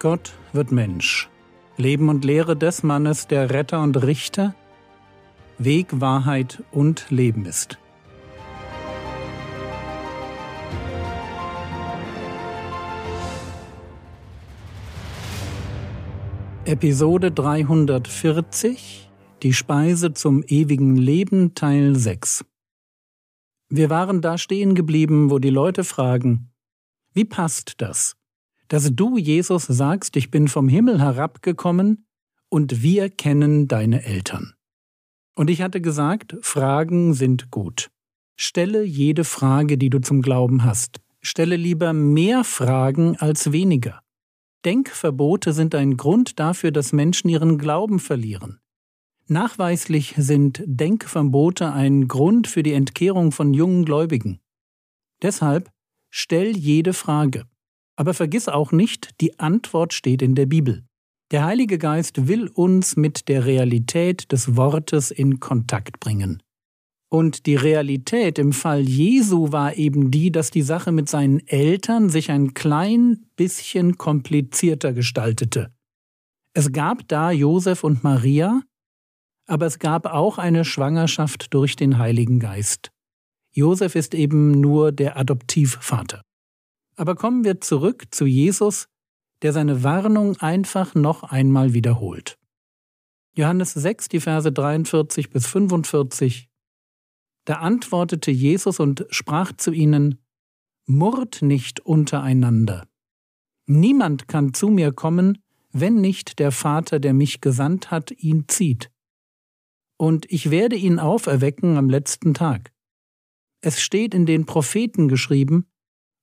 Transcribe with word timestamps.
Gott 0.00 0.32
wird 0.52 0.70
Mensch. 0.70 1.28
Leben 1.76 2.08
und 2.08 2.24
Lehre 2.24 2.56
des 2.56 2.84
Mannes, 2.84 3.26
der 3.26 3.50
Retter 3.50 3.82
und 3.82 4.00
Richter, 4.00 4.54
Weg, 5.58 5.88
Wahrheit 6.00 6.62
und 6.70 7.10
Leben 7.10 7.46
ist. 7.46 7.78
Episode 16.64 17.32
340 17.32 19.10
Die 19.42 19.52
Speise 19.52 20.12
zum 20.12 20.44
ewigen 20.46 20.94
Leben 20.94 21.56
Teil 21.56 21.96
6 21.96 22.44
Wir 23.68 23.90
waren 23.90 24.20
da 24.20 24.38
stehen 24.38 24.76
geblieben, 24.76 25.32
wo 25.32 25.40
die 25.40 25.50
Leute 25.50 25.82
fragen, 25.82 26.52
wie 27.14 27.24
passt 27.24 27.80
das? 27.80 28.17
Dass 28.68 28.90
du, 28.94 29.16
Jesus, 29.16 29.64
sagst, 29.64 30.16
ich 30.16 30.30
bin 30.30 30.48
vom 30.48 30.68
Himmel 30.68 31.00
herabgekommen 31.00 32.06
und 32.48 32.82
wir 32.82 33.10
kennen 33.10 33.68
deine 33.68 34.04
Eltern. 34.04 34.54
Und 35.34 35.50
ich 35.50 35.62
hatte 35.62 35.80
gesagt, 35.80 36.36
Fragen 36.40 37.14
sind 37.14 37.50
gut. 37.50 37.90
Stelle 38.36 38.84
jede 38.84 39.24
Frage, 39.24 39.78
die 39.78 39.90
du 39.90 40.00
zum 40.00 40.22
Glauben 40.22 40.64
hast. 40.64 41.00
Stelle 41.20 41.56
lieber 41.56 41.92
mehr 41.92 42.44
Fragen 42.44 43.16
als 43.16 43.52
weniger. 43.52 44.02
Denkverbote 44.64 45.52
sind 45.52 45.74
ein 45.74 45.96
Grund 45.96 46.38
dafür, 46.38 46.70
dass 46.70 46.92
Menschen 46.92 47.28
ihren 47.28 47.58
Glauben 47.58 48.00
verlieren. 48.00 48.60
Nachweislich 49.26 50.14
sind 50.16 50.62
Denkverbote 50.66 51.72
ein 51.72 52.08
Grund 52.08 52.46
für 52.46 52.62
die 52.62 52.72
Entkehrung 52.72 53.30
von 53.30 53.52
jungen 53.54 53.84
Gläubigen. 53.84 54.40
Deshalb 55.22 55.70
stell 56.10 56.56
jede 56.56 56.94
Frage. 56.94 57.44
Aber 57.98 58.14
vergiss 58.14 58.46
auch 58.46 58.70
nicht, 58.70 59.20
die 59.20 59.40
Antwort 59.40 59.92
steht 59.92 60.22
in 60.22 60.36
der 60.36 60.46
Bibel. 60.46 60.84
Der 61.32 61.44
Heilige 61.44 61.78
Geist 61.78 62.28
will 62.28 62.46
uns 62.46 62.96
mit 62.96 63.26
der 63.26 63.44
Realität 63.44 64.30
des 64.30 64.56
Wortes 64.56 65.10
in 65.10 65.40
Kontakt 65.40 65.98
bringen. 65.98 66.40
Und 67.10 67.46
die 67.46 67.56
Realität 67.56 68.38
im 68.38 68.52
Fall 68.52 68.82
Jesu 68.82 69.50
war 69.50 69.76
eben 69.76 70.12
die, 70.12 70.30
dass 70.30 70.52
die 70.52 70.62
Sache 70.62 70.92
mit 70.92 71.08
seinen 71.08 71.44
Eltern 71.48 72.08
sich 72.08 72.30
ein 72.30 72.54
klein 72.54 73.26
bisschen 73.34 73.98
komplizierter 73.98 74.92
gestaltete. 74.92 75.74
Es 76.54 76.70
gab 76.70 77.08
da 77.08 77.32
Josef 77.32 77.82
und 77.82 78.04
Maria, 78.04 78.62
aber 79.48 79.66
es 79.66 79.80
gab 79.80 80.06
auch 80.06 80.38
eine 80.38 80.64
Schwangerschaft 80.64 81.52
durch 81.52 81.74
den 81.74 81.98
Heiligen 81.98 82.38
Geist. 82.38 82.92
Josef 83.52 83.96
ist 83.96 84.14
eben 84.14 84.52
nur 84.52 84.92
der 84.92 85.16
Adoptivvater. 85.16 86.22
Aber 86.98 87.14
kommen 87.14 87.44
wir 87.44 87.60
zurück 87.60 88.06
zu 88.10 88.26
Jesus, 88.26 88.88
der 89.42 89.52
seine 89.52 89.84
Warnung 89.84 90.36
einfach 90.38 90.96
noch 90.96 91.22
einmal 91.22 91.72
wiederholt. 91.72 92.38
Johannes 93.36 93.72
6, 93.72 94.08
die 94.08 94.18
Verse 94.18 94.50
43 94.50 95.30
bis 95.30 95.46
45. 95.46 96.48
Da 97.44 97.58
antwortete 97.58 98.32
Jesus 98.32 98.80
und 98.80 99.06
sprach 99.10 99.52
zu 99.56 99.70
ihnen, 99.70 100.18
Murrt 100.86 101.40
nicht 101.40 101.78
untereinander. 101.80 102.88
Niemand 103.66 104.26
kann 104.26 104.52
zu 104.52 104.68
mir 104.68 104.90
kommen, 104.90 105.38
wenn 105.70 106.00
nicht 106.00 106.40
der 106.40 106.50
Vater, 106.50 106.98
der 106.98 107.14
mich 107.14 107.40
gesandt 107.40 107.92
hat, 107.92 108.10
ihn 108.10 108.48
zieht. 108.48 108.90
Und 109.98 110.26
ich 110.32 110.50
werde 110.50 110.74
ihn 110.74 110.98
auferwecken 110.98 111.76
am 111.76 111.88
letzten 111.90 112.34
Tag. 112.34 112.72
Es 113.60 113.80
steht 113.80 114.14
in 114.14 114.26
den 114.26 114.46
Propheten 114.46 115.06
geschrieben, 115.06 115.68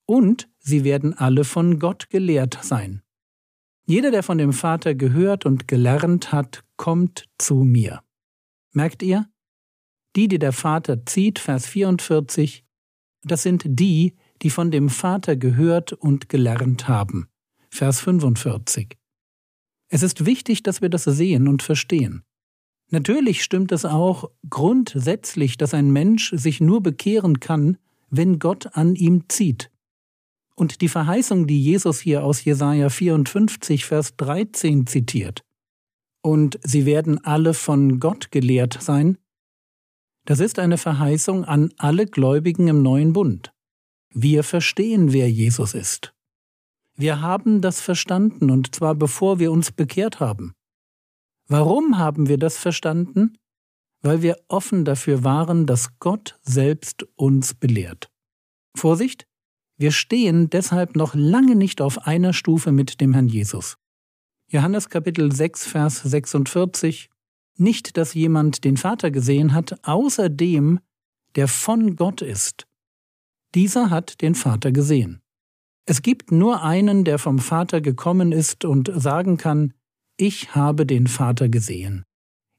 und 0.06 0.50
sie 0.60 0.84
werden 0.84 1.14
alle 1.14 1.44
von 1.44 1.80
Gott 1.80 2.10
gelehrt 2.10 2.60
sein. 2.62 3.02
Jeder, 3.88 4.12
der 4.12 4.24
von 4.24 4.38
dem 4.38 4.54
Vater 4.54 4.96
gehört 4.96 5.46
und 5.46 5.68
gelernt 5.68 6.32
hat, 6.32 6.64
kommt 6.76 7.26
zu 7.38 7.56
mir. 7.56 8.02
Merkt 8.72 9.04
ihr? 9.04 9.30
Die, 10.16 10.28
die 10.28 10.40
der 10.40 10.54
Vater 10.54 11.06
zieht, 11.06 11.40
Vers 11.40 11.68
44, 11.68 12.66
das 13.24 13.44
sind 13.44 13.64
die, 13.66 14.16
die 14.42 14.50
von 14.50 14.72
dem 14.72 14.90
Vater 14.90 15.36
gehört 15.36 15.94
und 15.94 16.30
gelernt 16.30 16.88
haben. 16.88 17.28
Vers 17.70 18.00
45. 18.02 18.98
Es 19.88 20.04
ist 20.04 20.26
wichtig, 20.26 20.64
dass 20.64 20.82
wir 20.82 20.90
das 20.90 21.04
sehen 21.04 21.48
und 21.48 21.62
verstehen. 21.62 22.24
Natürlich 22.92 23.44
stimmt 23.44 23.72
es 23.72 23.86
auch 23.86 24.30
grundsätzlich, 24.50 25.58
dass 25.58 25.74
ein 25.74 25.92
Mensch 25.92 26.32
sich 26.32 26.62
nur 26.62 26.82
bekehren 26.82 27.40
kann, 27.40 27.78
wenn 28.10 28.40
Gott 28.40 28.76
an 28.76 28.96
ihm 28.96 29.24
zieht. 29.28 29.72
Und 30.56 30.82
die 30.82 30.88
Verheißung, 30.88 31.48
die 31.48 31.62
Jesus 31.62 32.00
hier 32.00 32.24
aus 32.24 32.44
Jesaja 32.44 32.90
54, 32.90 33.86
Vers 33.86 34.16
13 34.16 34.88
zitiert, 34.88 35.44
und 36.22 36.60
sie 36.64 36.86
werden 36.86 37.24
alle 37.24 37.54
von 37.54 38.00
Gott 38.00 38.32
gelehrt 38.32 38.78
sein, 38.82 39.18
das 40.26 40.40
ist 40.40 40.58
eine 40.58 40.80
Verheißung 40.80 41.46
an 41.46 41.72
alle 41.78 42.08
Gläubigen 42.08 42.68
im 42.68 42.82
neuen 42.82 43.14
Bund. 43.14 43.54
Wir 44.12 44.44
verstehen, 44.44 45.14
wer 45.14 45.30
Jesus 45.30 45.76
ist. 45.76 46.16
Wir 46.96 47.22
haben 47.22 47.62
das 47.62 47.82
verstanden, 47.82 48.50
und 48.50 48.74
zwar 48.74 48.96
bevor 48.96 49.38
wir 49.40 49.52
uns 49.52 49.72
bekehrt 49.72 50.20
haben. 50.20 50.54
Warum 51.48 52.00
haben 52.00 52.28
wir 52.28 52.40
das 52.40 52.58
verstanden? 52.58 53.38
Weil 54.02 54.22
wir 54.22 54.38
offen 54.48 54.86
dafür 54.86 55.24
waren, 55.24 55.68
dass 55.68 56.00
Gott 56.00 56.40
selbst 56.42 57.04
uns 57.16 57.54
belehrt. 57.54 58.10
Vorsicht, 58.76 59.28
wir 59.78 59.92
stehen 59.92 60.50
deshalb 60.50 60.96
noch 60.96 61.16
lange 61.16 61.56
nicht 61.56 61.82
auf 61.82 62.08
einer 62.08 62.32
Stufe 62.32 62.72
mit 62.72 63.02
dem 63.02 63.14
Herrn 63.14 63.28
Jesus. 63.28 63.78
Johannes 64.48 64.90
Kapitel 64.90 65.32
6, 65.32 65.68
Vers 65.68 66.02
46 66.02 67.10
Nicht, 67.58 67.98
dass 67.98 68.14
jemand 68.14 68.64
den 68.64 68.78
Vater 68.78 69.12
gesehen 69.12 69.54
hat, 69.54 69.80
außer 69.84 70.30
dem, 70.30 70.80
der 71.36 71.48
von 71.48 71.96
Gott 71.96 72.22
ist. 72.22 72.68
Dieser 73.54 73.90
hat 73.90 74.22
den 74.22 74.36
Vater 74.36 74.72
gesehen. 74.72 75.22
Es 75.86 76.02
gibt 76.02 76.32
nur 76.32 76.64
einen, 76.64 77.04
der 77.04 77.20
vom 77.20 77.40
Vater 77.40 77.82
gekommen 77.82 78.32
ist 78.32 78.66
und 78.66 78.92
sagen 78.96 79.38
kann, 79.38 79.74
ich 80.18 80.56
habe 80.56 80.86
den 80.86 81.08
Vater 81.08 81.50
gesehen. 81.50 82.06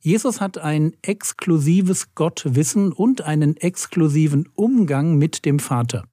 Jesus 0.01 0.41
hat 0.41 0.59
ein 0.59 0.93
exklusives 1.03 2.15
Gottwissen 2.15 2.93
und 2.93 3.23
einen 3.23 3.57
exklusiven 3.57 4.49
Umgang 4.55 5.17
mit 5.17 5.45
dem 5.45 5.59
Vater. 5.59 6.05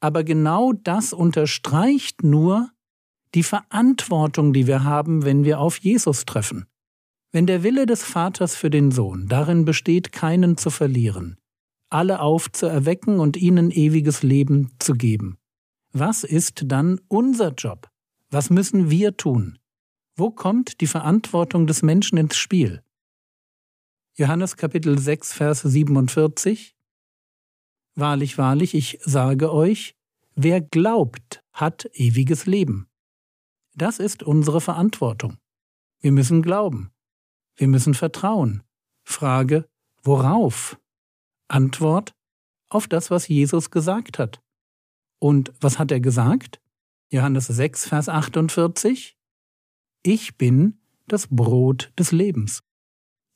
Aber 0.00 0.24
genau 0.24 0.72
das 0.72 1.12
unterstreicht 1.12 2.22
nur 2.22 2.70
die 3.34 3.42
Verantwortung, 3.42 4.52
die 4.52 4.66
wir 4.66 4.84
haben, 4.84 5.24
wenn 5.24 5.44
wir 5.44 5.60
auf 5.60 5.78
Jesus 5.78 6.24
treffen. 6.24 6.66
Wenn 7.30 7.46
der 7.46 7.62
Wille 7.62 7.84
des 7.84 8.04
Vaters 8.04 8.54
für 8.54 8.70
den 8.70 8.90
Sohn 8.90 9.28
darin 9.28 9.64
besteht, 9.64 10.12
keinen 10.12 10.56
zu 10.56 10.70
verlieren, 10.70 11.36
alle 11.90 12.20
aufzuerwecken 12.20 13.20
und 13.20 13.36
ihnen 13.36 13.70
ewiges 13.70 14.22
Leben 14.22 14.70
zu 14.78 14.94
geben, 14.94 15.38
was 15.92 16.24
ist 16.24 16.62
dann 16.66 17.00
unser 17.08 17.52
Job? 17.52 17.90
Was 18.30 18.50
müssen 18.50 18.90
wir 18.90 19.16
tun? 19.16 19.58
Wo 20.16 20.30
kommt 20.30 20.80
die 20.80 20.86
Verantwortung 20.86 21.66
des 21.66 21.82
Menschen 21.82 22.18
ins 22.18 22.36
Spiel? 22.36 22.82
Johannes 24.14 24.56
Kapitel 24.56 24.98
6, 24.98 25.32
Vers 25.32 25.62
47 25.62 26.77
Wahrlich, 27.98 28.38
wahrlich, 28.38 28.76
ich 28.76 29.00
sage 29.02 29.52
euch, 29.52 29.96
wer 30.36 30.60
glaubt, 30.60 31.42
hat 31.52 31.90
ewiges 31.94 32.46
Leben. 32.46 32.86
Das 33.74 33.98
ist 33.98 34.22
unsere 34.22 34.60
Verantwortung. 34.60 35.36
Wir 36.00 36.12
müssen 36.12 36.40
glauben. 36.40 36.92
Wir 37.56 37.66
müssen 37.66 37.94
vertrauen. 37.94 38.62
Frage, 39.02 39.68
worauf? 40.04 40.78
Antwort, 41.48 42.14
auf 42.68 42.86
das, 42.86 43.10
was 43.10 43.26
Jesus 43.26 43.72
gesagt 43.72 44.20
hat. 44.20 44.40
Und 45.18 45.52
was 45.60 45.80
hat 45.80 45.90
er 45.90 45.98
gesagt? 45.98 46.60
Johannes 47.10 47.48
6, 47.48 47.88
Vers 47.88 48.08
48. 48.08 49.16
Ich 50.04 50.36
bin 50.36 50.78
das 51.08 51.26
Brot 51.26 51.92
des 51.98 52.12
Lebens. 52.12 52.62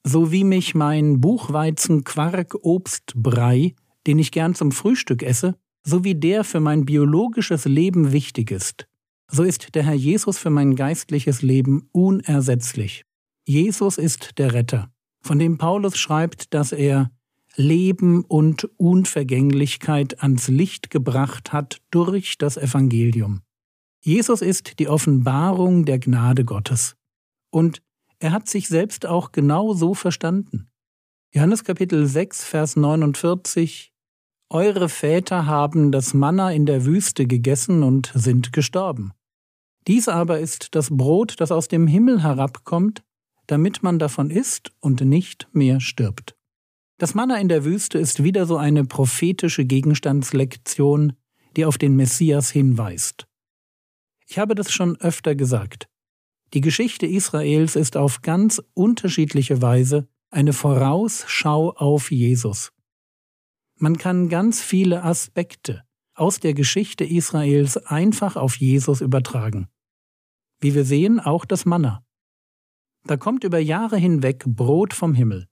So 0.04 0.30
wie 0.30 0.44
mich 0.44 0.76
mein 0.76 1.20
Buchweizen 1.20 2.04
Quark 2.04 2.54
Obstbrei 2.62 3.74
den 4.06 4.18
ich 4.18 4.30
gern 4.30 4.54
zum 4.54 4.72
Frühstück 4.72 5.22
esse, 5.22 5.56
sowie 5.84 6.14
der 6.14 6.44
für 6.44 6.60
mein 6.60 6.84
biologisches 6.84 7.64
Leben 7.64 8.12
wichtig 8.12 8.50
ist, 8.50 8.86
so 9.34 9.42
ist 9.42 9.74
der 9.74 9.84
Herr 9.84 9.94
Jesus 9.94 10.36
für 10.36 10.50
mein 10.50 10.76
geistliches 10.76 11.40
Leben 11.40 11.88
unersetzlich. 11.90 13.06
Jesus 13.46 13.96
ist 13.96 14.38
der 14.38 14.52
Retter, 14.52 14.92
von 15.22 15.38
dem 15.38 15.56
Paulus 15.56 15.96
schreibt, 15.96 16.52
dass 16.52 16.72
er 16.72 17.10
Leben 17.56 18.24
und 18.24 18.64
Unvergänglichkeit 18.76 20.22
ans 20.22 20.48
Licht 20.48 20.90
gebracht 20.90 21.52
hat 21.52 21.80
durch 21.90 22.36
das 22.36 22.58
Evangelium. 22.58 23.40
Jesus 24.00 24.42
ist 24.42 24.78
die 24.78 24.88
Offenbarung 24.88 25.84
der 25.84 25.98
Gnade 25.98 26.44
Gottes. 26.44 26.96
Und 27.50 27.82
er 28.18 28.32
hat 28.32 28.48
sich 28.48 28.68
selbst 28.68 29.06
auch 29.06 29.32
genau 29.32 29.74
so 29.74 29.94
verstanden. 29.94 30.68
Johannes 31.32 31.64
Kapitel 31.64 32.06
6, 32.06 32.44
Vers 32.44 32.76
49 32.76 33.91
eure 34.52 34.88
Väter 34.88 35.46
haben 35.46 35.92
das 35.92 36.12
Manna 36.12 36.52
in 36.52 36.66
der 36.66 36.84
Wüste 36.84 37.26
gegessen 37.26 37.82
und 37.82 38.12
sind 38.14 38.52
gestorben. 38.52 39.12
Dies 39.86 40.08
aber 40.08 40.40
ist 40.40 40.74
das 40.74 40.90
Brot, 40.90 41.36
das 41.38 41.50
aus 41.50 41.68
dem 41.68 41.86
Himmel 41.86 42.22
herabkommt, 42.22 43.02
damit 43.46 43.82
man 43.82 43.98
davon 43.98 44.30
isst 44.30 44.72
und 44.80 45.00
nicht 45.00 45.48
mehr 45.52 45.80
stirbt. 45.80 46.36
Das 46.98 47.14
Manna 47.14 47.40
in 47.40 47.48
der 47.48 47.64
Wüste 47.64 47.98
ist 47.98 48.22
wieder 48.22 48.46
so 48.46 48.56
eine 48.56 48.84
prophetische 48.84 49.64
Gegenstandslektion, 49.64 51.14
die 51.56 51.64
auf 51.64 51.78
den 51.78 51.96
Messias 51.96 52.50
hinweist. 52.50 53.26
Ich 54.28 54.38
habe 54.38 54.54
das 54.54 54.70
schon 54.70 54.96
öfter 55.00 55.34
gesagt. 55.34 55.88
Die 56.54 56.60
Geschichte 56.60 57.06
Israels 57.06 57.74
ist 57.74 57.96
auf 57.96 58.20
ganz 58.20 58.62
unterschiedliche 58.74 59.62
Weise 59.62 60.06
eine 60.30 60.52
Vorausschau 60.52 61.70
auf 61.70 62.10
Jesus. 62.10 62.72
Man 63.82 63.98
kann 63.98 64.28
ganz 64.28 64.62
viele 64.62 65.02
Aspekte 65.02 65.82
aus 66.14 66.38
der 66.38 66.54
Geschichte 66.54 67.04
Israels 67.04 67.76
einfach 67.76 68.36
auf 68.36 68.54
Jesus 68.54 69.00
übertragen. 69.00 69.66
Wie 70.60 70.76
wir 70.76 70.84
sehen, 70.84 71.18
auch 71.18 71.44
das 71.44 71.64
Manna. 71.64 72.06
Da 73.06 73.16
kommt 73.16 73.42
über 73.42 73.58
Jahre 73.58 73.96
hinweg 73.96 74.44
Brot 74.46 74.94
vom 74.94 75.14
Himmel 75.14 75.48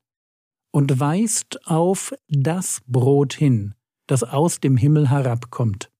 und 0.70 1.00
weist 1.00 1.66
auf 1.66 2.14
das 2.28 2.82
Brot 2.86 3.32
hin, 3.32 3.74
das 4.06 4.22
aus 4.22 4.60
dem 4.60 4.76
Himmel 4.76 5.10
herabkommt. 5.10 5.90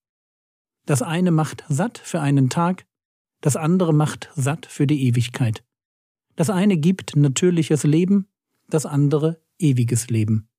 Das 0.86 1.02
eine 1.02 1.32
macht 1.32 1.64
satt 1.68 1.98
für 1.98 2.20
einen 2.20 2.48
Tag, 2.48 2.86
das 3.40 3.56
andere 3.56 3.92
macht 3.92 4.30
satt 4.36 4.66
für 4.66 4.86
die 4.86 5.02
Ewigkeit. 5.08 5.64
Das 6.36 6.48
eine 6.48 6.76
gibt 6.76 7.16
natürliches 7.16 7.82
Leben, 7.82 8.28
das 8.68 8.86
andere 8.86 9.42
ewiges 9.58 10.10
Leben. 10.10 10.49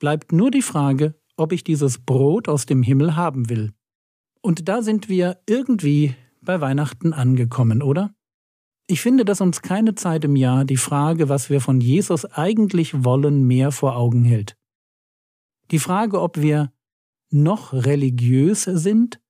Bleibt 0.00 0.32
nur 0.32 0.50
die 0.50 0.62
Frage, 0.62 1.14
ob 1.36 1.52
ich 1.52 1.62
dieses 1.62 1.98
Brot 1.98 2.48
aus 2.48 2.66
dem 2.66 2.82
Himmel 2.82 3.14
haben 3.16 3.48
will. 3.48 3.72
Und 4.42 4.68
da 4.68 4.82
sind 4.82 5.08
wir 5.08 5.40
irgendwie 5.46 6.16
bei 6.40 6.60
Weihnachten 6.60 7.12
angekommen, 7.12 7.82
oder? 7.82 8.14
Ich 8.86 9.02
finde, 9.02 9.24
dass 9.24 9.40
uns 9.40 9.62
keine 9.62 9.94
Zeit 9.94 10.24
im 10.24 10.34
Jahr 10.34 10.64
die 10.64 10.78
Frage, 10.78 11.28
was 11.28 11.50
wir 11.50 11.60
von 11.60 11.80
Jesus 11.80 12.24
eigentlich 12.24 13.04
wollen, 13.04 13.46
mehr 13.46 13.70
vor 13.70 13.94
Augen 13.94 14.24
hält. 14.24 14.56
Die 15.70 15.78
Frage, 15.78 16.20
ob 16.20 16.38
wir 16.38 16.72
noch 17.30 17.72
religiös 17.72 18.64
sind 18.64 19.20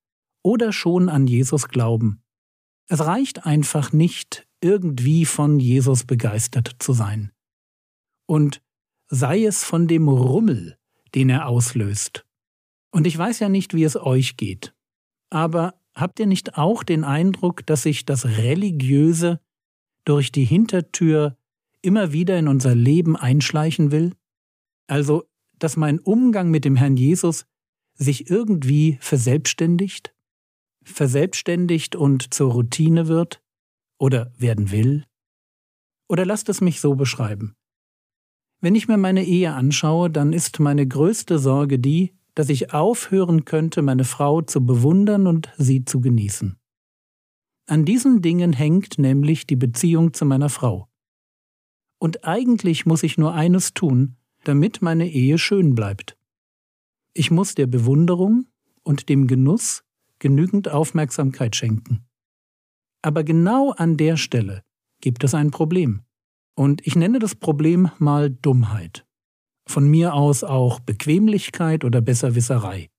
oder 0.41 0.71
schon 0.71 1.09
an 1.09 1.27
Jesus 1.27 1.67
glauben. 1.67 2.23
Es 2.87 3.01
reicht 3.01 3.45
einfach 3.45 3.91
nicht, 3.91 4.47
irgendwie 4.61 5.25
von 5.25 5.59
Jesus 5.59 6.05
begeistert 6.05 6.77
zu 6.79 6.93
sein. 6.93 7.31
Und 8.25 8.61
sei 9.11 9.43
es 9.43 9.63
von 9.63 9.87
dem 9.87 10.07
Rummel, 10.07 10.77
den 11.13 11.29
er 11.29 11.47
auslöst. 11.47 12.25
Und 12.91 13.05
ich 13.05 13.17
weiß 13.17 13.39
ja 13.39 13.49
nicht, 13.49 13.73
wie 13.73 13.83
es 13.83 13.97
euch 13.97 14.37
geht. 14.37 14.73
Aber 15.29 15.75
habt 15.93 16.19
ihr 16.19 16.27
nicht 16.27 16.57
auch 16.57 16.81
den 16.83 17.03
Eindruck, 17.03 17.65
dass 17.65 17.83
sich 17.83 18.05
das 18.05 18.25
Religiöse 18.25 19.41
durch 20.05 20.31
die 20.31 20.45
Hintertür 20.45 21.37
immer 21.81 22.13
wieder 22.13 22.39
in 22.39 22.47
unser 22.47 22.73
Leben 22.73 23.17
einschleichen 23.17 23.91
will? 23.91 24.13
Also, 24.87 25.25
dass 25.59 25.75
mein 25.75 25.99
Umgang 25.99 26.49
mit 26.49 26.63
dem 26.63 26.77
Herrn 26.77 26.95
Jesus 26.95 27.45
sich 27.95 28.29
irgendwie 28.29 28.97
verselbstständigt? 29.01 30.15
Verselbstständigt 30.83 31.97
und 31.97 32.33
zur 32.33 32.53
Routine 32.53 33.07
wird? 33.07 33.41
Oder 33.99 34.31
werden 34.37 34.71
will? 34.71 35.05
Oder 36.07 36.25
lasst 36.25 36.47
es 36.49 36.61
mich 36.61 36.79
so 36.79 36.95
beschreiben. 36.95 37.55
Wenn 38.61 38.75
ich 38.75 38.87
mir 38.87 38.97
meine 38.97 39.25
Ehe 39.25 39.53
anschaue, 39.53 40.11
dann 40.11 40.33
ist 40.33 40.59
meine 40.59 40.87
größte 40.87 41.39
Sorge 41.39 41.79
die, 41.79 42.13
dass 42.35 42.49
ich 42.49 42.73
aufhören 42.73 43.43
könnte, 43.43 43.81
meine 43.81 44.05
Frau 44.05 44.41
zu 44.41 44.65
bewundern 44.65 45.25
und 45.25 45.51
sie 45.57 45.83
zu 45.83 45.99
genießen. 45.99 46.57
An 47.67 47.85
diesen 47.85 48.21
Dingen 48.21 48.53
hängt 48.53 48.99
nämlich 48.99 49.47
die 49.47 49.55
Beziehung 49.55 50.13
zu 50.13 50.25
meiner 50.25 50.49
Frau. 50.49 50.87
Und 51.97 52.23
eigentlich 52.25 52.85
muss 52.85 53.03
ich 53.03 53.17
nur 53.17 53.33
eines 53.33 53.73
tun, 53.73 54.15
damit 54.43 54.81
meine 54.81 55.09
Ehe 55.09 55.37
schön 55.37 55.75
bleibt. 55.75 56.17
Ich 57.13 57.31
muss 57.31 57.55
der 57.55 57.67
Bewunderung 57.67 58.45
und 58.83 59.09
dem 59.09 59.27
Genuss 59.27 59.83
genügend 60.19 60.69
Aufmerksamkeit 60.69 61.55
schenken. 61.55 62.05
Aber 63.01 63.23
genau 63.23 63.71
an 63.71 63.97
der 63.97 64.17
Stelle 64.17 64.63
gibt 64.99 65.23
es 65.23 65.33
ein 65.33 65.49
Problem. 65.51 66.03
Und 66.55 66.85
ich 66.85 66.95
nenne 66.95 67.19
das 67.19 67.35
Problem 67.35 67.89
mal 67.97 68.29
Dummheit. 68.29 69.05
Von 69.67 69.87
mir 69.87 70.13
aus 70.13 70.43
auch 70.43 70.79
Bequemlichkeit 70.79 71.85
oder 71.85 72.01
Besserwisserei. 72.01 72.89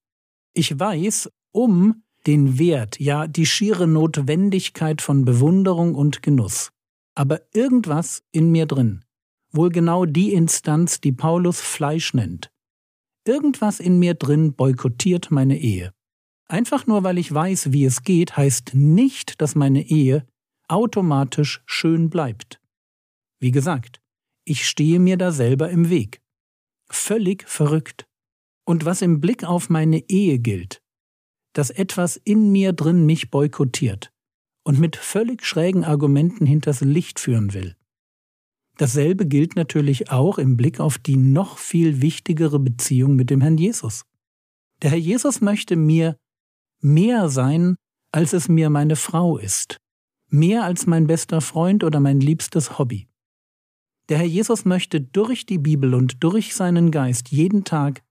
Ich 0.54 0.78
weiß 0.78 1.30
um 1.52 2.02
den 2.26 2.58
Wert, 2.58 3.00
ja 3.00 3.26
die 3.26 3.46
schiere 3.46 3.86
Notwendigkeit 3.86 5.02
von 5.02 5.24
Bewunderung 5.24 5.94
und 5.94 6.22
Genuss. 6.22 6.70
Aber 7.14 7.40
irgendwas 7.52 8.22
in 8.32 8.50
mir 8.50 8.66
drin, 8.66 9.04
wohl 9.50 9.70
genau 9.70 10.06
die 10.06 10.32
Instanz, 10.32 11.00
die 11.00 11.12
Paulus 11.12 11.60
Fleisch 11.60 12.14
nennt, 12.14 12.50
irgendwas 13.26 13.80
in 13.80 13.98
mir 13.98 14.14
drin 14.14 14.54
boykottiert 14.54 15.30
meine 15.30 15.58
Ehe. 15.58 15.92
Einfach 16.48 16.86
nur 16.86 17.02
weil 17.02 17.18
ich 17.18 17.32
weiß, 17.32 17.72
wie 17.72 17.84
es 17.84 18.02
geht, 18.02 18.36
heißt 18.36 18.74
nicht, 18.74 19.40
dass 19.40 19.54
meine 19.54 19.82
Ehe 19.82 20.26
automatisch 20.68 21.62
schön 21.66 22.08
bleibt. 22.08 22.61
Wie 23.42 23.50
gesagt, 23.50 24.00
ich 24.44 24.68
stehe 24.68 25.00
mir 25.00 25.16
da 25.16 25.32
selber 25.32 25.68
im 25.68 25.90
Weg. 25.90 26.22
Völlig 26.88 27.48
verrückt. 27.48 28.06
Und 28.64 28.84
was 28.84 29.02
im 29.02 29.20
Blick 29.20 29.42
auf 29.42 29.68
meine 29.68 30.08
Ehe 30.08 30.38
gilt, 30.38 30.80
dass 31.52 31.70
etwas 31.70 32.16
in 32.16 32.52
mir 32.52 32.72
drin 32.72 33.04
mich 33.04 33.32
boykottiert 33.32 34.12
und 34.62 34.78
mit 34.78 34.94
völlig 34.94 35.44
schrägen 35.44 35.82
Argumenten 35.82 36.46
hinters 36.46 36.82
Licht 36.82 37.18
führen 37.18 37.52
will. 37.52 37.74
Dasselbe 38.76 39.26
gilt 39.26 39.56
natürlich 39.56 40.12
auch 40.12 40.38
im 40.38 40.56
Blick 40.56 40.78
auf 40.78 40.98
die 40.98 41.16
noch 41.16 41.58
viel 41.58 42.00
wichtigere 42.00 42.60
Beziehung 42.60 43.16
mit 43.16 43.28
dem 43.28 43.40
Herrn 43.40 43.58
Jesus. 43.58 44.04
Der 44.82 44.90
Herr 44.90 44.98
Jesus 44.98 45.40
möchte 45.40 45.74
mir 45.74 46.16
mehr 46.80 47.28
sein, 47.28 47.74
als 48.12 48.34
es 48.34 48.48
mir 48.48 48.70
meine 48.70 48.94
Frau 48.94 49.36
ist, 49.36 49.78
mehr 50.28 50.62
als 50.62 50.86
mein 50.86 51.08
bester 51.08 51.40
Freund 51.40 51.82
oder 51.82 51.98
mein 51.98 52.20
liebstes 52.20 52.78
Hobby. 52.78 53.08
Der 54.12 54.18
Herr 54.18 54.26
Jesus 54.26 54.66
möchte 54.66 55.00
durch 55.00 55.46
die 55.46 55.56
Bibel 55.56 55.94
und 55.94 56.22
durch 56.22 56.54
seinen 56.54 56.90
Geist 56.90 57.30
jeden 57.30 57.64
Tag 57.64 58.02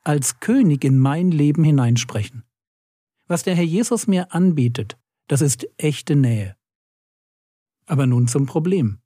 als 0.00 0.40
König 0.40 0.86
in 0.86 0.98
mein 0.98 1.30
Leben 1.30 1.64
hineinsprechen. 1.64 2.44
Was 3.26 3.42
der 3.42 3.54
Herr 3.54 3.64
Jesus 3.64 4.06
mir 4.06 4.32
anbietet, 4.32 4.96
das 5.28 5.42
ist 5.42 5.68
echte 5.76 6.16
Nähe. 6.16 6.56
Aber 7.84 8.06
nun 8.06 8.26
zum 8.26 8.46
Problem. 8.46 9.00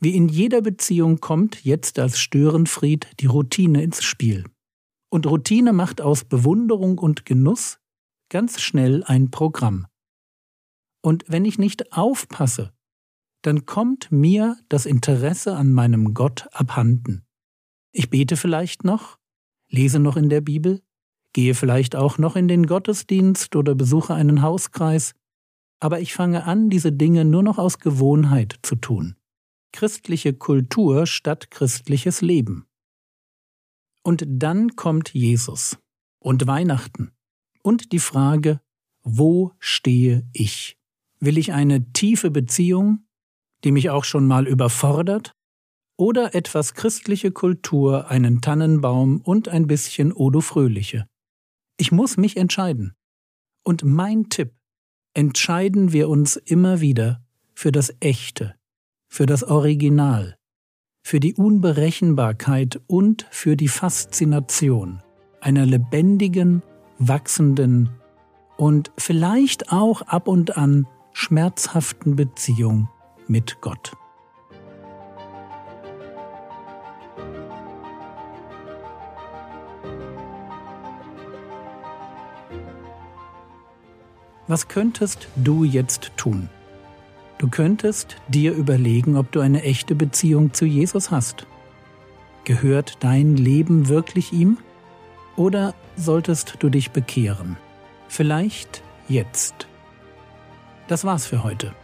Wie 0.00 0.16
in 0.16 0.30
jeder 0.30 0.62
Beziehung 0.62 1.20
kommt 1.20 1.62
jetzt 1.66 1.98
als 1.98 2.18
Störenfried 2.18 3.06
die 3.20 3.26
Routine 3.26 3.82
ins 3.82 4.02
Spiel. 4.02 4.46
Und 5.10 5.26
Routine 5.26 5.74
macht 5.74 6.00
aus 6.00 6.24
Bewunderung 6.24 6.96
und 6.96 7.26
Genuss 7.26 7.80
ganz 8.30 8.62
schnell 8.62 9.04
ein 9.04 9.30
Programm. 9.30 9.86
Und 11.02 11.26
wenn 11.28 11.44
ich 11.44 11.58
nicht 11.58 11.92
aufpasse, 11.92 12.72
dann 13.42 13.66
kommt 13.66 14.10
mir 14.10 14.56
das 14.68 14.86
Interesse 14.86 15.56
an 15.56 15.72
meinem 15.72 16.14
Gott 16.14 16.48
abhanden. 16.52 17.24
Ich 17.92 18.10
bete 18.10 18.36
vielleicht 18.36 18.84
noch, 18.84 19.18
lese 19.68 19.98
noch 19.98 20.16
in 20.16 20.28
der 20.28 20.40
Bibel, 20.40 20.82
gehe 21.32 21.54
vielleicht 21.54 21.96
auch 21.96 22.18
noch 22.18 22.36
in 22.36 22.48
den 22.48 22.66
Gottesdienst 22.66 23.54
oder 23.56 23.74
besuche 23.74 24.14
einen 24.14 24.42
Hauskreis, 24.42 25.14
aber 25.80 26.00
ich 26.00 26.14
fange 26.14 26.44
an, 26.44 26.70
diese 26.70 26.92
Dinge 26.92 27.24
nur 27.24 27.42
noch 27.42 27.58
aus 27.58 27.78
Gewohnheit 27.78 28.58
zu 28.62 28.76
tun. 28.76 29.16
Christliche 29.72 30.32
Kultur 30.32 31.06
statt 31.06 31.50
christliches 31.50 32.20
Leben. 32.20 32.66
Und 34.02 34.24
dann 34.26 34.74
kommt 34.74 35.12
Jesus 35.12 35.78
und 36.18 36.46
Weihnachten 36.46 37.12
und 37.62 37.92
die 37.92 37.98
Frage, 37.98 38.60
wo 39.02 39.52
stehe 39.58 40.28
ich? 40.32 40.78
Will 41.20 41.38
ich 41.38 41.52
eine 41.52 41.92
tiefe 41.92 42.30
Beziehung 42.30 43.07
die 43.64 43.72
mich 43.72 43.90
auch 43.90 44.04
schon 44.04 44.26
mal 44.26 44.46
überfordert? 44.46 45.32
Oder 45.96 46.34
etwas 46.34 46.74
christliche 46.74 47.32
Kultur, 47.32 48.08
einen 48.08 48.40
Tannenbaum 48.40 49.20
und 49.20 49.48
ein 49.48 49.66
bisschen 49.66 50.12
Odo 50.12 50.40
Fröhliche? 50.40 51.06
Ich 51.76 51.92
muss 51.92 52.16
mich 52.16 52.36
entscheiden. 52.36 52.94
Und 53.64 53.84
mein 53.84 54.28
Tipp, 54.28 54.52
entscheiden 55.14 55.92
wir 55.92 56.08
uns 56.08 56.36
immer 56.36 56.80
wieder 56.80 57.20
für 57.54 57.72
das 57.72 57.92
Echte, 58.00 58.54
für 59.08 59.26
das 59.26 59.42
Original, 59.42 60.36
für 61.02 61.18
die 61.18 61.34
Unberechenbarkeit 61.34 62.80
und 62.86 63.26
für 63.30 63.56
die 63.56 63.68
Faszination 63.68 65.02
einer 65.40 65.66
lebendigen, 65.66 66.62
wachsenden 66.98 67.90
und 68.56 68.92
vielleicht 68.96 69.72
auch 69.72 70.02
ab 70.02 70.28
und 70.28 70.56
an 70.56 70.86
schmerzhaften 71.12 72.16
Beziehung 72.16 72.88
mit 73.28 73.60
Gott. 73.60 73.92
Was 84.46 84.68
könntest 84.68 85.28
du 85.36 85.62
jetzt 85.62 86.12
tun? 86.16 86.48
Du 87.36 87.48
könntest 87.48 88.16
dir 88.28 88.52
überlegen, 88.52 89.16
ob 89.16 89.30
du 89.30 89.40
eine 89.40 89.62
echte 89.62 89.94
Beziehung 89.94 90.54
zu 90.54 90.64
Jesus 90.64 91.10
hast. 91.10 91.46
Gehört 92.44 92.96
dein 93.04 93.36
Leben 93.36 93.88
wirklich 93.88 94.32
ihm? 94.32 94.56
Oder 95.36 95.74
solltest 95.96 96.56
du 96.60 96.70
dich 96.70 96.90
bekehren? 96.90 97.58
Vielleicht 98.08 98.82
jetzt. 99.06 99.68
Das 100.88 101.04
war's 101.04 101.26
für 101.26 101.44
heute. 101.44 101.74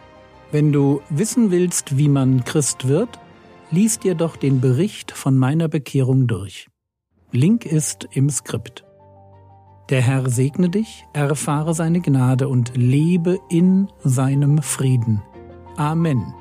Wenn 0.55 0.71
du 0.71 1.03
wissen 1.11 1.51
willst, 1.51 1.99
wie 1.99 2.09
man 2.09 2.45
Christ 2.45 2.87
wird, 2.87 3.09
lies 3.73 3.99
dir 3.99 4.15
doch 4.15 4.37
den 4.37 4.61
Bericht 4.61 5.11
von 5.11 5.37
meiner 5.37 5.67
Bekehrung 5.67 6.29
durch. 6.29 6.69
Link 7.33 7.67
ist 7.67 8.07
im 8.13 8.31
Skript. 8.31 8.85
Der 9.91 10.01
Herr 10.01 10.31
segne 10.31 10.71
dich, 10.71 11.07
erfahre 11.13 11.75
seine 11.75 12.01
Gnade 12.01 12.47
und 12.47 12.77
lebe 12.77 13.41
in 13.51 13.89
seinem 14.05 14.63
Frieden. 14.63 15.21
Amen. 15.77 16.33